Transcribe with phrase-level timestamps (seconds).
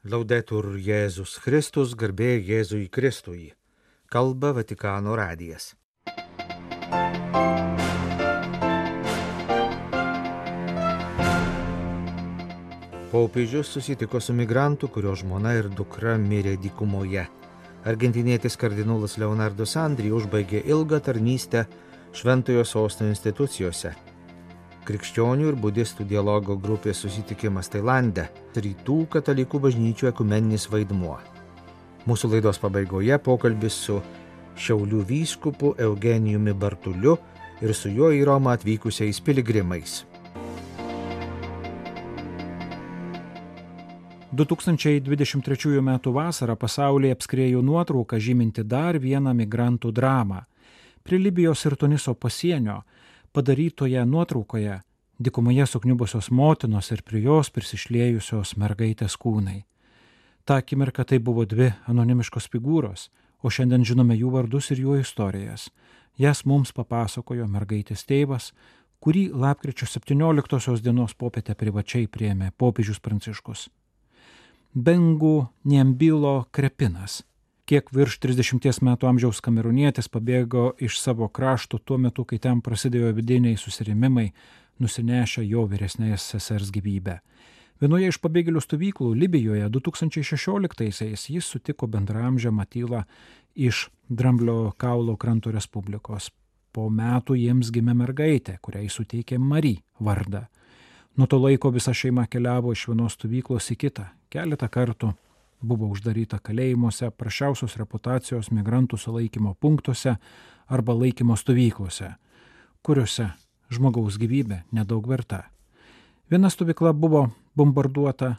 [0.00, 3.50] Laudetur Jėzus Kristus, garbė Jėzui Kristui.
[4.08, 5.74] Kalba Vatikano radijas.
[13.12, 17.26] Popiežius susitiko su migrantu, kurio žmona ir dukra mirė dykumoje.
[17.84, 21.66] Argentinietis kardinolas Leonardo Sandri užbaigė ilgą tarnystę
[22.16, 23.92] Šventojo sosto institucijose.
[24.90, 28.24] Krikščionių ir budistų dialogo grupės susitikimas Tailande-
[28.64, 31.14] rytų katalikų bažnyčių ekumeninis vaidmuo.
[32.08, 34.00] Mūsų laidos pabaigoje pokalbis su
[34.56, 37.18] Šiaulių vyskupu Eugenijumi Bartuliu
[37.62, 40.04] ir su juo į Romą atvykusiais piligrimais.
[44.32, 45.98] 2023 m.
[46.02, 50.42] vasarą pasaulyje apskrėjo nuotrauka žyminti dar vieną migrantų dramą.
[51.02, 52.82] Prie Libijos ir Tuniso pasienio
[53.32, 54.80] padarytoje nuotraukoje
[55.18, 59.64] dikumoje sukniubusios motinos ir prie jos prisišlėjusios mergaitės kūnai.
[60.44, 63.10] Ta akimirka tai buvo dvi anonimiškos figūros,
[63.44, 65.68] o šiandien žinome jų vardus ir jų istorijas.
[66.18, 68.50] Jas mums papasakojo mergaitės tėvas,
[69.00, 73.68] kurį lapkričio 17 dienos popietę privačiai priėmė popiežius Pranciškus.
[74.74, 77.22] Bengu Niembilo Krepinas
[77.70, 83.12] kiek virš 30 metų amžiaus kamerūnietis pabėgo iš savo krašto tuo metu, kai ten prasidėjo
[83.14, 84.32] vidiniai susirėmimai,
[84.82, 87.20] nusinešę jo vyresnės sesers gyvybę.
[87.80, 93.04] Vienoje iš pabėgėlių stovyklų Libijoje 2016-aisiais jis sutiko bendramžę Matylą
[93.54, 96.32] iš Dramblio kaulo kranto Respublikos.
[96.74, 100.48] Po metų jiems gimė mergaitė, kuriai suteikė Mary vardą.
[101.16, 104.10] Nuo to laiko visa šeima keliavo iš vienos stovyklos į kitą.
[104.30, 105.14] Keletą kartų
[105.62, 110.16] buvo uždaryta kalėjimuose, prašiausios reputacijos migrantų sulaikymo punktuose
[110.68, 112.14] arba laikymo stovyklose,
[112.82, 113.30] kuriuose
[113.70, 115.44] žmogaus gyvybė nedaug verta.
[116.30, 118.36] Viena stovykla buvo bombarduota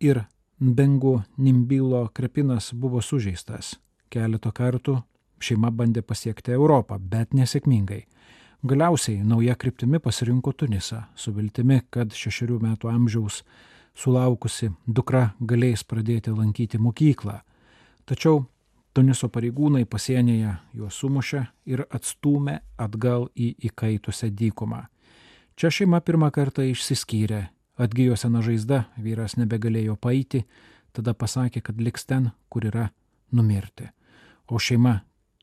[0.00, 0.24] ir
[0.58, 3.76] Bengu Nimbilo krepinas buvo sužeistas.
[4.10, 4.96] Keletą kartų
[5.38, 8.06] šeima bandė pasiekti Europą, bet nesėkmingai.
[8.66, 13.44] Galiausiai nauja kryptimi pasirinko Tunisą, su viltimi, kad šešerių metų amžiaus
[13.98, 17.40] sulaukusi dukra galės pradėti lankyti mokyklą.
[18.06, 18.46] Tačiau
[18.98, 24.80] Tuniso pareigūnai pasienyje juos sumušė ir atstūmė atgal į įkaitusią dykumą.
[25.54, 27.44] Čia šeima pirmą kartą išsiskyrė,
[27.78, 30.40] atgyjo sena žaizda, vyras nebegalėjo paeiti,
[30.90, 32.88] tada pasakė, kad liks ten, kur yra
[33.30, 33.86] numirti,
[34.50, 34.96] o šeima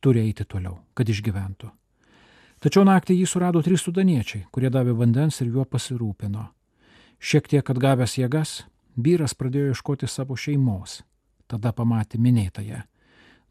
[0.03, 1.71] turi eiti toliau, kad išgyventų.
[2.59, 6.43] Tačiau naktį jį surado trys sudaniečiai, kurie davė vandens ir juo pasirūpino.
[7.19, 8.65] Šiek tiek atgavęs jėgas,
[8.95, 11.01] vyras pradėjo ieškoti savo šeimos.
[11.47, 12.81] Tada pamatė minėtąją.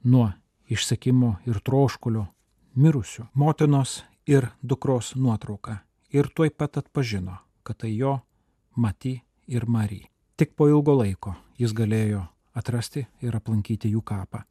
[0.04, 0.32] Nuo
[0.68, 2.26] išsekimo ir troškulio
[2.74, 5.78] mirusių motinos ir dukros nuotrauką.
[6.14, 8.20] Ir tuoj pat atpažino, kad tai jo
[8.76, 10.02] Mati ir Mary.
[10.36, 12.24] Tik po ilgo laiko jis galėjo
[12.58, 14.42] atrasti ir aplankyti jų kapą.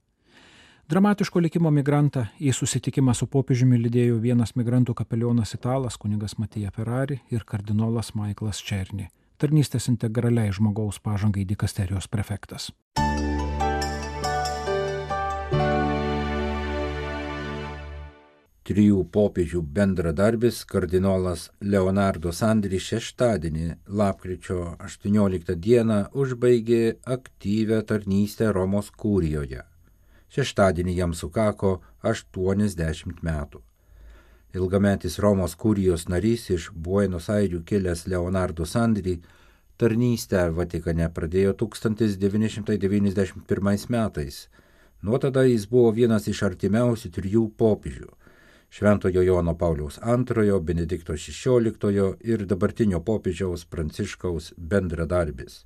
[0.84, 7.22] Dramatiško likimo migrantą į susitikimą su popiežiumi lydėjo vienas migrantų kapelionas italas kunigas Matija Ferrari
[7.32, 9.08] ir kardinolas Michaelas Černy,
[9.40, 12.68] tarnystės integraliai žmogaus pažangai dikasterijos prefektas.
[18.68, 29.64] Trijų popiežių bendradarbis kardinolas Leonardo Sandri šeštadienį, lapkričio 18 dieną, užbaigė aktyvę tarnystę Romos kūrijoje
[30.34, 33.62] Šeštadienį jam sukako 80 metų.
[34.58, 39.22] Ilgametis Romos kurijos narys iš Buenos Airių kilęs Leonardo Sandri
[39.78, 44.50] tarnystę Vatikane pradėjo 1991 metais.
[45.02, 48.10] Nuo tada jis buvo vienas iš artimiausių trijų popiežių-
[48.76, 55.66] Šventojo Jono Pauliaus II, Benedikto XVI ir dabartinio popiežiaus Pranciškaus bendradarbis.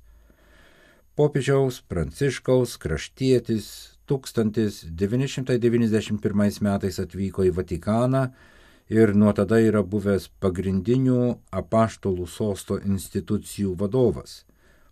[1.16, 8.22] Popiežiaus Pranciškaus kraštietis 1991 metais atvyko į Vatikaną
[8.88, 14.44] ir nuo tada yra buvęs pagrindinių apaštolų sosto institucijų vadovas,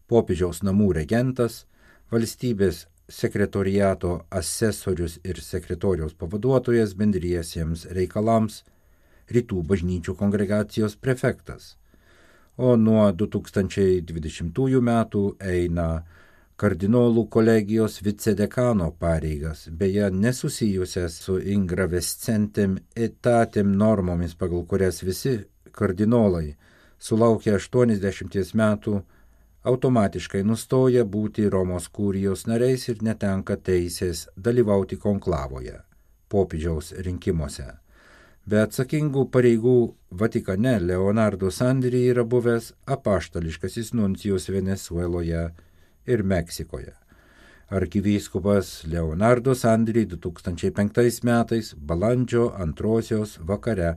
[0.08, 1.66] popiežiaus namų regentas,
[2.12, 8.64] valstybės sekretoriato asesorius ir sekretoriaus pavaduotojas bendriesiems reikalams,
[9.30, 11.76] rytų bažnyčių kongregacijos prefektas.
[12.56, 16.04] O nuo 2020 metų eina
[16.56, 25.36] kardinolų kolegijos vicedekano pareigas, beje nesusijusias su ingravescentem etatem normomis, pagal kurias visi
[25.76, 26.54] kardinolai
[26.98, 29.00] sulaukę 80 metų
[29.66, 35.80] automatiškai nustoja būti Romos kūrijos nariais ir netenka teisės dalyvauti konklavoje,
[36.32, 37.66] popidžiaus rinkimuose.
[38.46, 39.78] Be atsakingų pareigų
[40.10, 45.48] Vatikane Leonardo Sandri yra buvęs apaštališkasis nuncijus Venezueloje
[46.06, 46.94] ir Meksikoje.
[47.68, 53.96] Arkivyskupas Leonardo Sandry 2005 metais balandžio antrosios vakare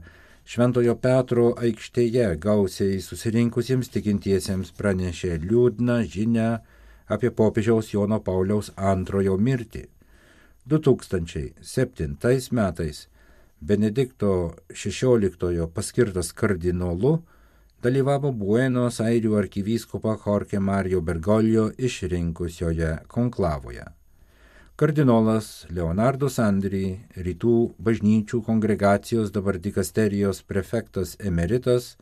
[0.50, 6.48] Šventojo Petro aikštėje gausiai susirinkusiems tikintiesiems pranešė liūdną žinę
[7.06, 9.86] apie popiežiaus Jono Pauliaus antrojo mirtį.
[10.66, 13.06] 2007 metais
[13.60, 17.20] Benedikto XVI paskirtas kardinolu
[17.80, 23.84] dalyvavo Buenos Airių arkivyskupa Jorge Mario Bergoglio išrinkusioje konklavoje.
[24.76, 31.96] Kardinolas Leonardo Sandry, rytų bažnyčių kongregacijos dabar dikasterijos prefektas emeritas,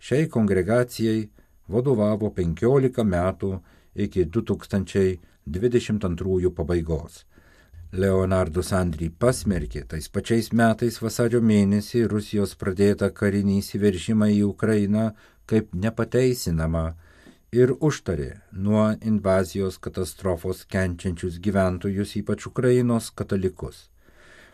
[0.00, 1.28] šiai kongregacijai
[1.68, 3.60] vadovavo 15 metų
[3.94, 7.24] iki 2022 pabaigos.
[7.96, 15.04] Leonardo Sandry pasmerkė tais pačiais metais vasario mėnesį Rusijos pradėtą karinį įsiveržimą į Ukrainą
[15.48, 16.82] kaip nepateisinamą
[17.56, 18.28] ir užtarė
[18.66, 23.86] nuo invazijos katastrofos kenčiančius gyventojus, ypač Ukrainos katalikus.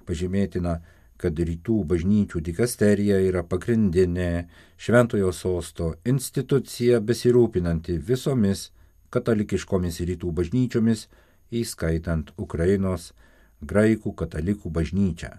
[0.07, 0.77] Pažymėtina,
[1.19, 4.47] kad rytų bažnyčių dikasterija yra pagrindinė
[4.79, 8.69] šventojo sosto institucija besirūpinanti visomis
[9.11, 11.09] katalikiškomis rytų bažnyčiomis,
[11.51, 13.11] įskaitant Ukrainos
[13.63, 15.33] graikų katalikų bažnyčią.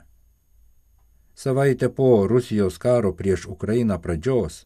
[1.36, 4.66] Savaitę po Rusijos karo prieš Ukrainą pradžios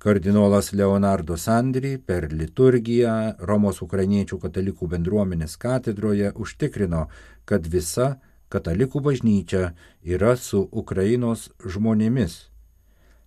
[0.00, 7.02] kardinolas Leonardo Sandry per liturgiją Romos ukrainiečių katalikų bendruomenės katedroje užtikrino,
[7.44, 8.14] kad visa
[8.48, 12.38] katalikų bažnyčia yra su Ukrainos žmonėmis.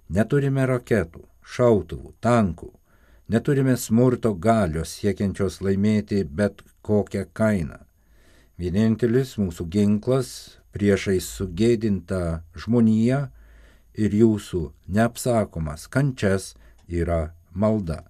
[0.09, 2.71] Neturime raketų, šautuvų, tankų,
[3.29, 7.83] neturime smurto galios siekiančios laimėti bet kokią kainą.
[8.61, 10.27] Vienintelis mūsų ginklas
[10.75, 13.23] priešais sugėdintą žmoniją
[13.97, 14.61] ir jūsų
[14.93, 16.51] neapsakomas kančias
[16.85, 18.03] yra malda.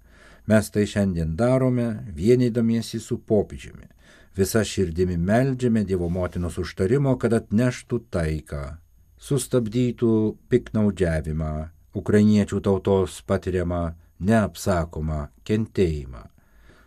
[0.48, 3.88] Mes tai šiandien darome vienydamiesi su popiežiumi.
[4.36, 8.64] Visa širdimi meldžiame Dievo motinos užtarimo, kad atneštų taiką,
[9.22, 10.12] sustabdytų
[10.52, 11.54] piknaudžiavimą,
[11.96, 13.86] ukrainiečių tautos patiriamą
[14.20, 16.33] neapsakomą kentėjimą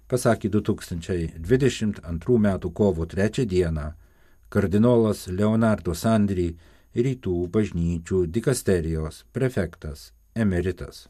[0.08, 2.48] pasakė 2022 m.
[2.72, 3.66] kovo 3 d.
[4.48, 6.54] kardinolas Leonardo Sandry,
[6.96, 11.06] rytų bažnyčių dikasterijos prefektas emeritas.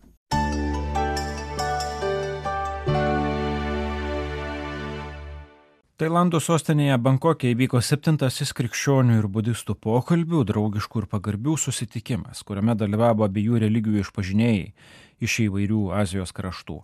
[5.97, 13.25] Tailando sostinėje Bankokė įvyko septintasis krikščionių ir budistų pokalbių, draugiškų ir pagarbių susitikimas, kuriame dalyvavo
[13.25, 14.67] abiejų religijų išpažinėjai
[15.25, 16.83] iš įvairių Azijos kraštų.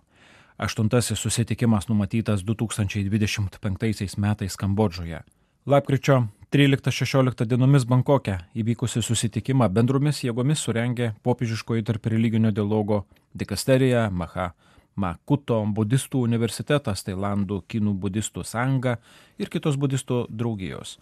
[0.57, 5.21] Aštuntasis susitikimas numatytas 2025 metais Kambodžoje.
[5.65, 14.51] Lapkričio 13-16 dienomis Bankoke įvykusi susitikimą bendromis jėgomis surengė popiežiškoji tarp religinio dialogo dikasterija Maha
[14.95, 18.99] Makuto budistų universitetas, Tailandų kinų budistų sąjunga
[19.41, 20.99] ir kitos budistų draugijos,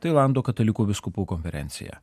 [0.00, 2.00] Tailando katalikų viskupų konferencija.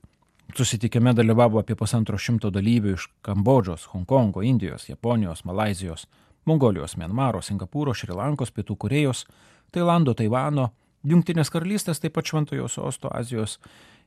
[0.53, 6.05] Susitikime dalyvavo apie pusantro šimto dalyvių iš Kambodžos, Hongkongo, Indijos, Japonijos, Malazijos,
[6.45, 9.25] Mongolijos, Mienmaro, Singapūro, Šrilankos, Pietų Korejos,
[9.71, 10.71] Tailando, Taivano,
[11.03, 13.57] Junktinės karalystės, taip pat Šventojo Sosto Azijos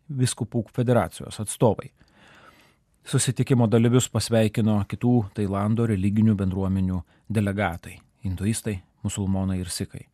[0.08, 1.90] viskupų federacijos atstovai.
[3.04, 10.06] Susitikimo dalyvius pasveikino kitų Tailando religinių bendruomenių delegatai- hinduistai, musulmonai ir sikai.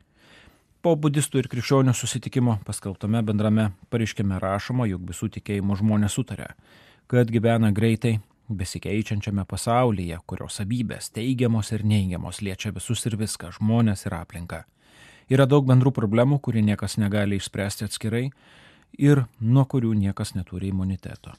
[0.83, 6.55] Po budistų ir krikščionių susitikimo paskelbtame bendrame pareiškime rašoma, jog visų tikėjimo žmonės sutarė,
[7.07, 14.07] kad gyvena greitai besikeičiančiame pasaulyje, kurios savybės teigiamos ir neigiamos liečia visus ir viską- žmonės
[14.07, 14.65] ir aplinką.
[15.31, 18.31] Yra daug bendrų problemų, kurių niekas negali išspręsti atskirai
[18.99, 21.33] ir nuo kurių niekas neturi imuniteto.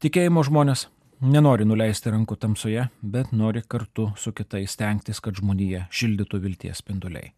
[0.00, 0.86] Tikėjimo žmonės
[1.20, 7.32] nenori nuleisti rankų tamsoje, bet nori kartu su kitais stengtis, kad žmonija šildytų vilties spinduliai.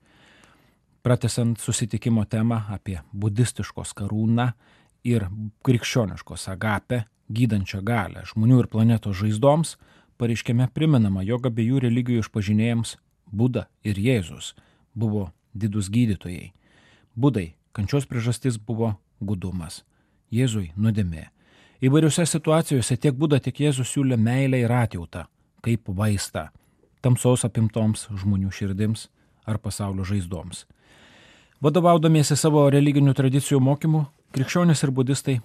[1.03, 4.53] Pratesant susitikimo temą apie budistiškos karūną
[5.05, 5.29] ir
[5.65, 9.77] krikščioniškos agapę, gydančią galę žmonių ir planetos žaizdoms,
[10.21, 12.97] pareiškime priminama, jog abiejų religijų išpažinėjams
[13.31, 14.55] Buda ir Jėzus
[14.95, 16.51] buvo didus gydytojai.
[17.15, 19.85] Budai kančios priežastis buvo gudumas,
[20.35, 21.29] Jėzui nuodėmė.
[21.81, 25.25] Įvairiose situacijose tiek Buda, tiek Jėzus siūlė meilę ir atjautą,
[25.63, 26.51] kaip vaistą
[27.01, 29.07] tamsos apimtoms žmonių širdims
[29.49, 30.67] ar pasaulio žaizdoms.
[31.61, 34.05] Vadovaudamiesi savo religinių tradicijų mokymu,
[34.37, 35.39] krikščionis ir budistai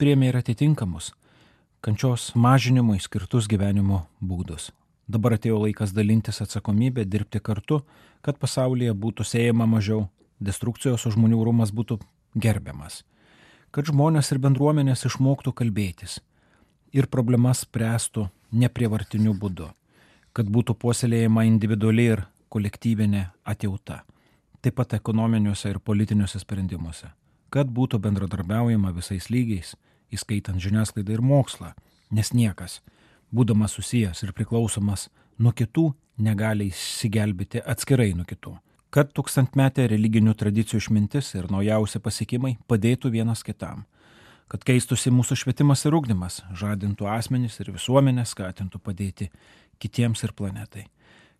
[0.00, 1.12] priemė ir atitinkamus
[1.82, 4.70] kančios mažinimui skirtus gyvenimo būdus.
[5.10, 7.80] Dabar atėjo laikas dalintis atsakomybę, dirbti kartu,
[8.22, 10.06] kad pasaulyje būtų siejama mažiau
[10.38, 11.98] destrukcijos, o žmonių rūmas būtų
[12.38, 13.02] gerbiamas.
[13.74, 16.20] Kad žmonės ir bendruomenės išmoktų kalbėtis
[16.94, 19.72] ir problemas spręstų neprievartiniu būdu.
[20.32, 24.04] Kad būtų puoselėjama individuali ir kolektyvinė atjauta.
[24.62, 27.08] taip pat ekonominiuose ir politiniuose sprendimuose,
[27.50, 29.74] kad būtų bendradarbiaujama visais lygiais,
[30.12, 31.72] įskaitant žiniasklaidą ir mokslą,
[32.10, 32.80] nes niekas,
[33.32, 35.92] būdamas susijęs ir priklausomas nuo kitų,
[36.22, 38.54] negali įsigelbėti atskirai nuo kitų.
[38.92, 43.86] Kad tūkstantmetė religinių tradicijų išmintis ir naujausi pasiekimai padėtų vienas kitam.
[44.52, 49.30] Kad keistusi mūsų švietimas ir ugdymas, žadintų asmenys ir visuomenę, skatintų padėti
[49.80, 50.90] kitiems ir planetai.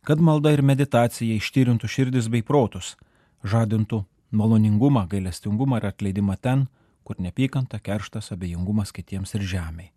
[0.02, 2.96] Kad malda ir meditacija ištyrintų širdis bei protus,
[3.44, 4.00] žadintų
[4.32, 6.64] maloningumą, gailestingumą ir atleidimą ten,
[7.12, 9.92] kur nepykanta, kerštas, abejingumas kitiems ir žemiai.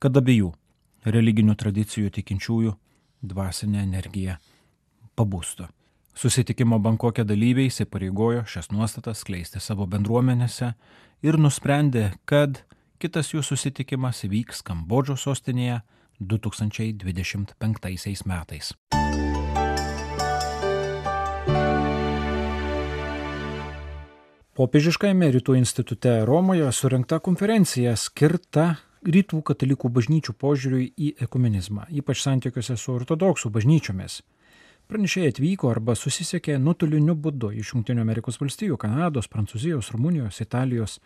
[0.00, 0.54] Kad abiejų
[1.04, 2.72] religinių tradicijų tikinčiųjų
[3.22, 4.38] dvasinė energija
[5.16, 5.68] pabūstų.
[6.16, 10.72] Susitikimo Bankokė dalyviai įsipareigojo šias nuostatas kleisti savo bendruomenėse
[11.22, 12.64] ir nusprendė, kad
[12.98, 15.82] kitas jų susitikimas vyks Kambodžos sostinėje
[16.20, 18.72] 2025 metais.
[24.56, 32.78] Popiežiškajame rytų institute Romoje surinkta konferencija skirta rytų katalikų bažnyčių požiūriui į ekumenizmą, ypač santykiuose
[32.80, 34.22] su ortodoksų bažnyčiomis.
[34.88, 40.96] Pranešėjai atvyko arba susisiekė nuotoliniu būdu iš Junktinių Amerikos valstijų, Kanados, Prancūzijos, Rumunijos, Italijos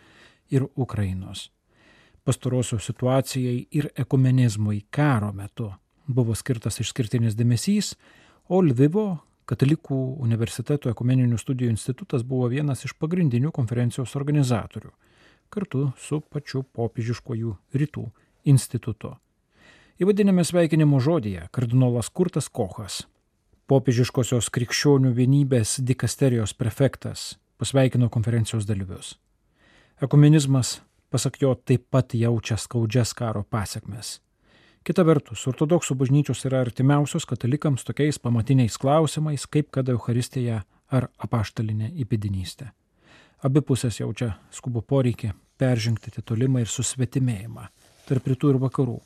[0.47, 1.49] ir Ukrainos.
[2.23, 5.73] Pastarosios situacijai ir ekumenizmui karo metu
[6.07, 7.97] buvo skirtas išskirtinis dėmesys,
[8.47, 9.09] o Lvivo
[9.49, 14.91] Katalikų universiteto ekumeninių studijų institutas buvo vienas iš pagrindinių konferencijos organizatorių
[15.51, 18.05] kartu su pačiu popiežiškojų rytų
[18.47, 19.17] institutu.
[20.01, 23.03] Įvadinėme sveikinimo žodėje kardinolas Kurtas Kochas,
[23.69, 29.17] popiežiškosios krikščionių vienybės dikasterijos prefektas, pasveikino konferencijos dalyvius.
[30.01, 30.79] Ekumenizmas,
[31.13, 34.21] pasak jo, taip pat jaučia skaudžias karo pasiekmes.
[34.81, 41.91] Kita vertus, ortodoksų bažnyčios yra artimiausios katalikams tokiais pamatiniais klausimais, kaip kad Euharistija ar apaštalinė
[42.01, 42.71] įpėdinystė.
[43.45, 47.67] Abi pusės jaučia skubo poreikį peržengti titolimą ir susvetimėjimą
[48.09, 48.97] tarp rytų ir vakarų,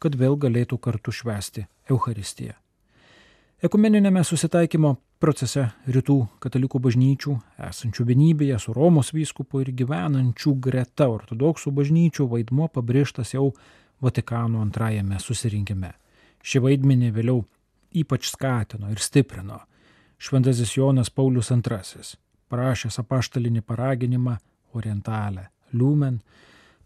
[0.00, 2.56] kad vėl galėtų kartu švesti Euharistiją.
[3.60, 7.34] Ekumeninėme susitaikymo procese rytų katalikų bažnyčių,
[7.68, 13.50] esančių vienybėje su Romos vyskupu ir gyvenančių greta ortodoksų bažnyčių vaidmuo pabrėžtas jau
[14.00, 15.92] Vatikano antrajame susirinkime.
[16.40, 17.44] Šį vaidmenį vėliau
[18.00, 19.60] ypač skatino ir stiprino
[20.20, 22.02] Šventasis Jonas Paulius II
[22.50, 24.34] parašęs apaštalinį paraginimą
[24.76, 26.18] Orientalę Liumen,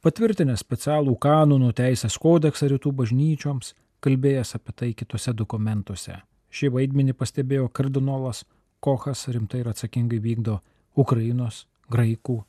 [0.05, 3.73] patvirtinęs specialų kanonų teisės kodeksą rytų bažnyčioms,
[4.05, 6.21] kalbėjęs apie tai kitose dokumentuose.
[6.55, 8.45] Šį vaidmenį pastebėjo kardinolas
[8.85, 10.61] Kochas rimtai ir atsakingai vykdo
[10.95, 12.43] Ukrainos, graikų,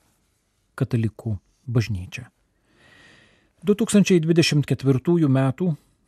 [0.75, 2.27] katalikų bažnyčia.
[3.65, 5.38] 2024 m.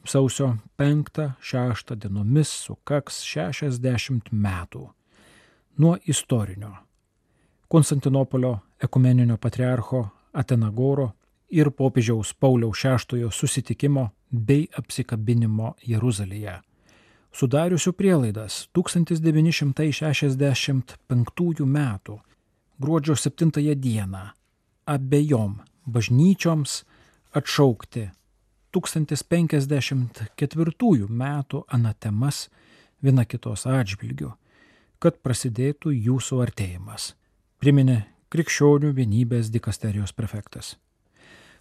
[0.06, 4.90] sausio 5-6 dienomis sukaks 60 metų
[5.78, 6.76] nuo istorinio
[7.68, 11.12] Konstantinopolio ekumeninio patriarcho Atenagoro
[11.50, 16.62] ir popiežiaus Pauliaus VI susitikimo bei apsikabinimo Jeruzalėje,
[17.34, 22.00] sudariusių prielaidas 1965 m.
[22.80, 24.04] gruodžio 7 d.
[24.86, 26.84] abiejom bažnyčioms
[27.38, 28.10] atšaukti
[28.76, 31.44] 1054 m.
[31.68, 32.50] anatemas
[33.04, 34.32] viena kitos atžvilgių,
[35.00, 37.16] kad prasidėtų jų suartėjimas
[37.62, 38.04] priminė
[38.34, 40.76] krikščionių vienybės dikasterijos prefektas.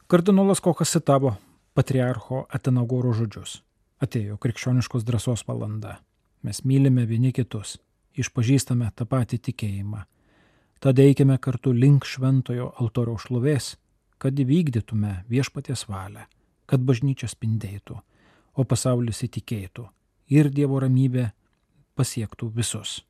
[0.07, 1.37] Kardinolas Kokas citavo
[1.75, 3.63] patriarcho Atenagoro žodžius.
[4.03, 5.99] Atėjo krikščioniškos drąsos valanda.
[6.45, 7.79] Mes mylime vieni kitus,
[8.17, 10.05] išpažįstame tą patį tikėjimą.
[10.85, 13.77] Tada eikime kartu link šventojo altoriaus šlovės,
[14.19, 16.25] kad įvykdytume viešpaties valią,
[16.67, 17.99] kad bažnyčia spindėtų,
[18.57, 19.87] o pasaulis įtikėtų
[20.33, 21.31] ir Dievo ramybė
[21.97, 23.03] pasiektų visus.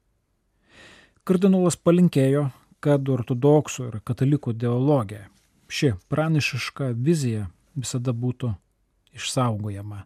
[1.27, 5.27] Kardinolas palinkėjo, kad ortodoksų ir katalikų ideologija,
[5.67, 8.53] ši pranišiška vizija visada būtų
[9.17, 10.05] išsaugojama,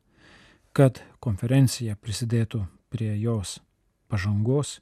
[0.72, 3.58] kad konferencija prisidėtų prie jos
[4.08, 4.78] pažangos,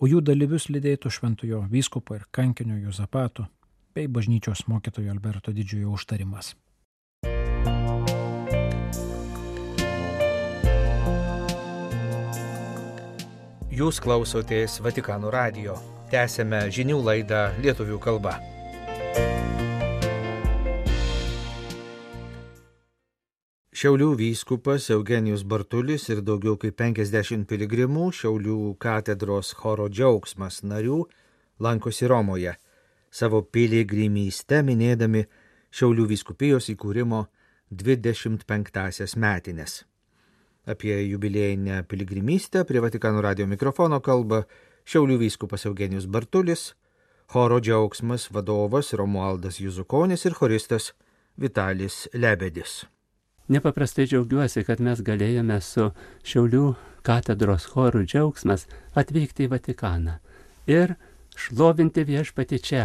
[0.00, 3.46] o jų dalyvius lydėtų šventojo vyskupo ir kankinio Juzapato
[3.94, 6.54] bei bažnyčios mokytojo Alberto didžiojo užtarimas.
[13.70, 15.78] Jūs klausotės Vatikano radio.
[16.10, 18.34] Tęsėme žinių laidą lietuvių kalba.
[23.80, 30.98] Šiaulių vyskupas Eugenijus Bartulis ir daugiau kaip 50 piligrimų Šiaulių katedros choro džiaugsmas narių
[31.64, 32.52] lankosi Romoje,
[33.10, 35.26] savo piligrimystę minėdami
[35.70, 37.24] Šiaulių vyskupijos įkūrimo
[37.70, 39.84] 25-asias metinės.
[40.66, 44.42] Apie jubiliejinę piligrimystę prie Vatikano radio mikrofono kalba
[44.84, 46.74] Šiaulių vyskupas Eugenijus Bartulis,
[47.30, 50.92] choro džiaugsmas vadovas Romualdas Juzukonis ir choristas
[51.38, 52.84] Vitalis Lebedis.
[53.50, 55.88] Nepaprastai džiaugiuosi, kad mes galėjome su
[56.26, 56.64] Šiaulių
[57.06, 58.66] katedros chorų džiaugsmas
[58.98, 60.18] atvykti į Vatikaną
[60.70, 60.94] ir
[61.34, 62.84] šlovinti viešpati čia,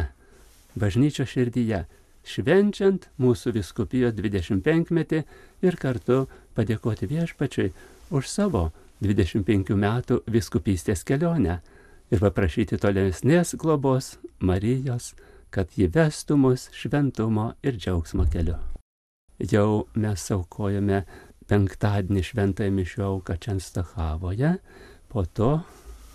[0.80, 1.86] bažnyčio širdyje,
[2.26, 5.22] švenčiant mūsų viskupijos 25-metį
[5.66, 6.26] ir kartu
[6.58, 7.72] padėkoti viešpačiui
[8.16, 8.70] už savo
[9.04, 11.60] 25 metų viskupystės kelionę
[12.12, 15.14] ir paprašyti tolesnės globos Marijos,
[15.50, 18.58] kad ji vestų mus šventumo ir džiaugsmo keliu.
[19.40, 21.04] Jau mes aukojame
[21.50, 24.56] penktadienį šventąją mišių auką Čenstachavoje,
[25.12, 25.60] po to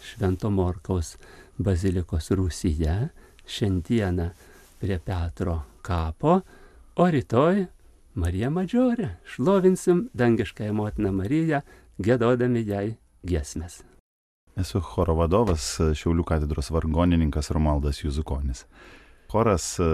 [0.00, 1.14] Švento Morkaus
[1.60, 3.10] bazilikos Rūsyje,
[3.46, 4.30] šiandieną
[4.80, 6.40] prie Petro kapo,
[6.96, 7.66] o rytoj
[8.14, 9.10] Marija Madžiorė.
[9.28, 11.60] Šlovinsim dangiškąją motiną Mariją,
[12.00, 12.96] gėdodami jai
[13.26, 13.82] giesmės.
[14.58, 18.64] Esu choro vadovas Šiaulių katedros vargonininkas Romaldas Juzukonis.
[19.30, 19.84] Choras e,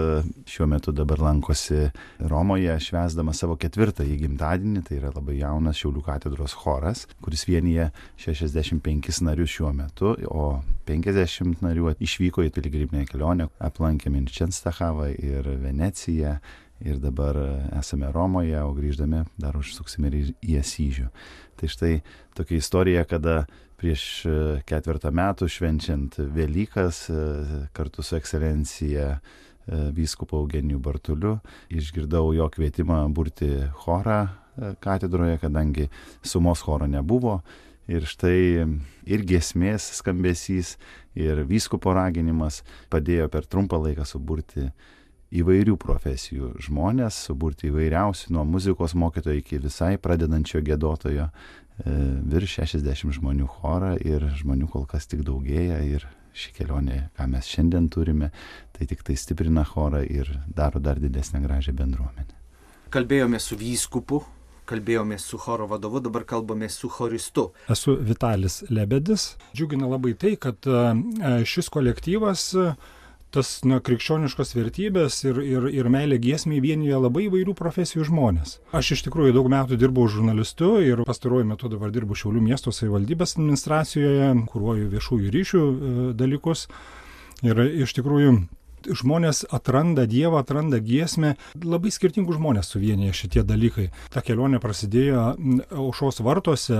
[0.49, 1.91] šiuo metu dabar lankosi
[2.31, 7.91] Romoje, švesdamas savo ketvirtąjį gimtadienį, tai yra labai jaunas Šiaulių katedros choras, kuris vienyje
[8.23, 10.47] 65 narius šiuo metu, o
[10.89, 16.39] 50 narių išvyko į piligriminę kelionę, aplankėme ir Čenstachavą, ir Veneciją,
[16.81, 17.37] ir dabar
[17.77, 21.11] esame Romoje, o grįždami dar užsuksime ir į Asyžių.
[21.57, 21.93] Tai štai
[22.37, 23.43] tokia istorija, kada
[23.77, 24.33] prieš e,
[24.67, 27.19] ketvirtą metų švenčiant Velykas e,
[27.77, 29.19] kartu su ekscelencija e,
[29.95, 31.37] vyskupu Eugeniju Bartuliu
[31.69, 33.51] išgirdau jo kvietimą burti
[33.83, 34.25] chorą
[34.81, 35.85] katedroje, kadangi
[36.25, 37.43] sumos choro nebuvo.
[37.87, 38.65] Ir štai
[39.07, 40.73] ir giesmės skambesys,
[41.15, 44.65] ir vyskupo raginimas padėjo per trumpą laiką suburti
[45.37, 51.29] įvairių profesijų žmonės, suburti įvairiausių, nuo muzikos mokytojo iki visai pradedančio gėdotojo,
[51.85, 56.07] virš 60 žmonių chorą ir žmonių kol kas tik daugėja ir
[56.37, 58.31] ši kelionė, ką mes šiandien turime,
[58.75, 62.33] tai tik tai stiprina chorą ir daro dar didesnę gražią bendruomenę.
[62.93, 64.21] Kalbėjome su vyskupu,
[64.67, 67.49] kalbėjome su choro vadovu, dabar kalbame su choristu.
[67.73, 69.35] Esu Vitalis Lebedis.
[69.55, 72.51] Džiugina labai tai, kad e, šis kolektyvas
[73.33, 78.57] tas na, krikščioniškos vertybės ir, ir, ir meilė giesmiai vienyje labai įvairių profesijų žmonės.
[78.75, 83.37] Aš iš tikrųjų daug metų dirbau žurnalistu ir pastaruoju metu dabar dirbu Šiaulių miesto savivaldybės
[83.37, 86.67] administracijoje, kūruoju viešųjų ryšių e, dalykus.
[87.45, 88.31] Ir iš tikrųjų
[88.95, 93.89] žmonės atranda Dievą, atranda giesmę, labai skirtingų žmonės suvienyje šitie dalykai.
[94.13, 95.23] Ta kelionė prasidėjo
[95.83, 96.79] aušos vartuose,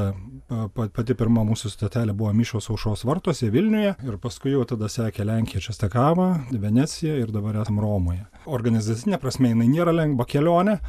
[0.75, 5.63] pati pirma mūsų stotelė buvo Mišos aušos vartuose Vilniuje ir paskui jau tada sekė Lenkija
[5.67, 8.23] Čestakava, Venecija ir dabar esame Romoje.
[8.47, 10.79] Organizacinė prasme jinai nėra lengva kelionė,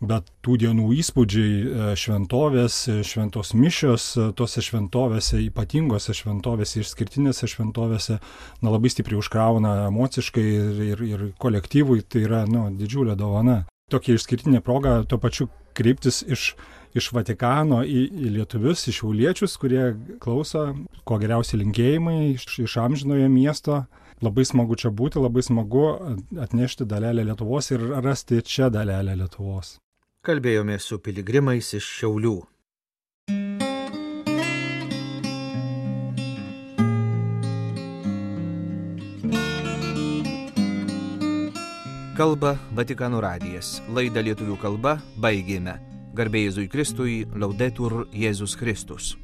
[0.00, 7.48] bet tų dienų įspūdžiai e, šventovės, e, šventos mišios, e, tose šventovėse, ypatingose šventovėse, išskirtinėse
[7.52, 8.18] šventovėse,
[8.62, 13.62] na, labai stipriai užkrauna emociškai ir, ir, ir kolektyvui, tai yra, nu, didžiulė dovana.
[13.92, 16.54] Tokia išskirtinė proga tuo pačiu kreiptis iš,
[16.96, 19.90] iš Vatikano į, į lietuvius, iš jauliečius, kurie
[20.22, 20.70] klauso,
[21.04, 23.84] ko geriausi linkėjimai iš, iš amžinojo miesto.
[24.20, 25.84] Labai smagu čia būti, labai smagu
[26.44, 29.78] atnešti dalelę Lietuvos ir rasti čia dalelę Lietuvos
[30.20, 32.36] kalbėjome su piligrimais iš Šiaulių.
[42.20, 43.78] Kalba Vatikano radijas.
[43.88, 45.78] Laidą lietuvių kalba baigėme.
[46.12, 49.14] Garbėjai Jėzui Kristui, laudetur Jėzus Kristus.